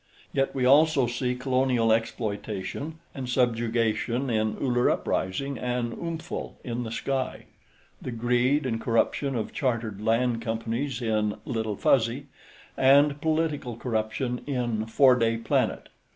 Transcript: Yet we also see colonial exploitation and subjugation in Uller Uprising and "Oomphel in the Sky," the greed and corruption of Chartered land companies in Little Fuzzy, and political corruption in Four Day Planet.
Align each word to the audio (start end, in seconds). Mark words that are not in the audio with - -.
Yet 0.33 0.55
we 0.55 0.65
also 0.65 1.05
see 1.05 1.35
colonial 1.35 1.91
exploitation 1.93 2.95
and 3.13 3.29
subjugation 3.29 4.31
in 4.31 4.57
Uller 4.57 4.89
Uprising 4.89 5.59
and 5.59 5.93
"Oomphel 5.93 6.55
in 6.63 6.81
the 6.81 6.91
Sky," 6.91 7.45
the 8.01 8.09
greed 8.09 8.65
and 8.65 8.81
corruption 8.81 9.35
of 9.35 9.53
Chartered 9.53 10.01
land 10.01 10.41
companies 10.41 11.03
in 11.03 11.35
Little 11.45 11.75
Fuzzy, 11.75 12.25
and 12.75 13.21
political 13.21 13.77
corruption 13.77 14.41
in 14.47 14.87
Four 14.87 15.17
Day 15.17 15.37
Planet. 15.37 15.89